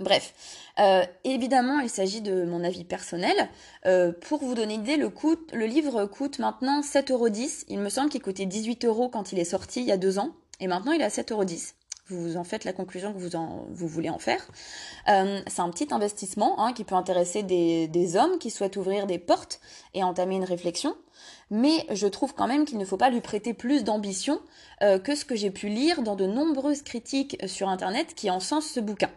Bref, 0.00 0.32
euh, 0.78 1.04
évidemment, 1.24 1.80
il 1.80 1.90
s'agit 1.90 2.22
de 2.22 2.44
mon 2.44 2.64
avis 2.64 2.84
personnel. 2.84 3.36
Euh, 3.84 4.12
pour 4.12 4.42
vous 4.42 4.54
donner 4.54 4.74
une 4.74 4.80
idée, 4.80 4.96
le, 4.96 5.10
coût, 5.10 5.36
le 5.52 5.66
livre 5.66 6.06
coûte 6.06 6.38
maintenant 6.38 6.80
7,10€. 6.80 7.66
Il 7.68 7.80
me 7.80 7.90
semble 7.90 8.08
qu'il 8.08 8.22
coûtait 8.22 8.46
18 8.46 8.86
euros 8.86 9.10
quand 9.10 9.32
il 9.32 9.38
est 9.38 9.44
sorti 9.44 9.80
il 9.80 9.86
y 9.86 9.92
a 9.92 9.98
deux 9.98 10.18
ans, 10.18 10.30
et 10.58 10.68
maintenant 10.68 10.92
il 10.92 11.02
est 11.02 11.04
à 11.04 11.08
7,10€. 11.08 11.74
Vous 12.08 12.38
en 12.38 12.44
faites 12.44 12.64
la 12.64 12.72
conclusion 12.72 13.12
que 13.12 13.18
vous, 13.18 13.36
en, 13.36 13.66
vous 13.70 13.86
voulez 13.86 14.08
en 14.08 14.18
faire. 14.18 14.44
Euh, 15.08 15.42
c'est 15.46 15.60
un 15.60 15.68
petit 15.68 15.92
investissement 15.92 16.64
hein, 16.64 16.72
qui 16.72 16.84
peut 16.84 16.94
intéresser 16.96 17.42
des, 17.42 17.86
des, 17.86 18.16
hommes 18.16 18.38
qui 18.38 18.50
souhaitent 18.50 18.78
ouvrir 18.78 19.06
des 19.06 19.18
portes 19.18 19.60
et 19.92 20.02
entamer 20.02 20.36
une 20.36 20.44
réflexion. 20.44 20.96
Mais 21.50 21.86
je 21.90 22.06
trouve 22.06 22.34
quand 22.34 22.48
même 22.48 22.64
qu'il 22.64 22.78
ne 22.78 22.84
faut 22.86 22.96
pas 22.96 23.10
lui 23.10 23.20
prêter 23.20 23.52
plus 23.52 23.84
d'ambition 23.84 24.40
que 24.80 25.14
ce 25.14 25.26
que 25.26 25.36
j'ai 25.36 25.50
pu 25.50 25.68
lire 25.68 26.00
dans 26.00 26.16
de 26.16 26.26
nombreuses 26.26 26.82
critiques 26.82 27.36
sur 27.46 27.68
Internet 27.68 28.14
qui 28.14 28.30
encensent 28.30 28.72
ce 28.72 28.80
bouquin. 28.80 29.10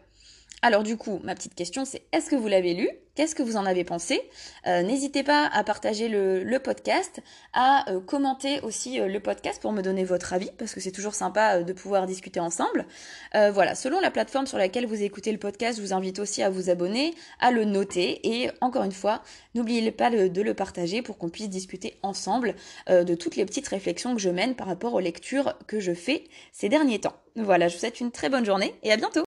Alors 0.64 0.84
du 0.84 0.96
coup, 0.96 1.20
ma 1.26 1.36
petite 1.36 1.56
question, 1.56 1.84
c'est 1.84 2.04
est-ce 2.14 2.30
que 2.30 2.38
vous 2.38 2.48
l'avez 2.48 2.74
lu? 2.74 2.90
Qu'est-ce 3.16 3.36
que 3.36 3.44
vous 3.44 3.58
en 3.58 3.66
avez 3.66 3.84
pensé? 3.84 4.22
Euh, 4.66 4.82
N'hésitez 4.82 5.22
pas 5.22 5.46
à 5.48 5.62
partager 5.66 6.08
le, 6.08 6.58
podcast, 6.60 7.20
à 7.52 7.92
euh, 7.92 8.00
commenter 8.00 8.62
aussi 8.62 8.98
euh, 8.98 9.08
le 9.10 9.20
podcast 9.20 9.62
pour 9.62 9.74
me 9.74 9.82
donner 9.82 10.06
votre 10.06 10.32
avis, 10.32 10.50
parce 10.58 10.74
que 10.74 10.80
c'est 10.80 10.94
toujours 10.94 11.16
sympa 11.16 11.64
de 11.64 11.74
pouvoir 11.74 12.06
discuter 12.08 12.40
ensemble. 12.40 12.86
voilà, 13.34 13.76
selon 13.76 14.00
la 14.00 14.10
plateforme 14.10 14.48
sur 14.48 14.58
laquelle 14.58 14.86
vous 14.86 15.04
écoutez 15.04 15.34
le 15.34 15.38
podcast, 15.38 15.80
je 15.80 15.84
vous 15.84 15.92
invite 15.92 16.20
aussi 16.20 16.42
à 16.42 16.50
vous 16.50 16.70
abonner, 16.70 17.14
à 17.42 17.52
le 17.52 17.66
noter, 17.66 18.22
et 18.24 18.50
encore 18.62 18.84
une 18.84 18.94
fois, 18.94 19.22
n'oubliez 19.56 19.92
pas 19.92 20.10
de 20.10 20.42
le 20.42 20.54
partager 20.54 21.02
pour 21.02 21.18
qu'on 21.18 21.30
puisse 21.30 21.50
discuter 21.50 21.98
ensemble 22.04 22.56
de 22.90 23.16
toutes 23.16 23.36
les 23.36 23.46
petites 23.46 23.68
réflexions 23.68 24.16
que 24.16 24.22
je 24.22 24.30
mène 24.30 24.56
par 24.56 24.68
rapport 24.68 24.94
aux 24.94 25.02
lectures 25.02 25.58
que 25.68 25.82
je 25.82 25.94
fais 25.94 26.24
ces 26.54 26.70
derniers 26.70 27.00
temps. 27.00 27.18
Voilà, 27.36 27.68
je 27.68 27.74
vous 27.74 27.82
souhaite 27.82 28.00
une 28.00 28.12
très 28.12 28.30
bonne 28.30 28.46
journée 28.46 28.74
et 28.82 28.92
à 28.94 28.98
bientôt 28.98 29.24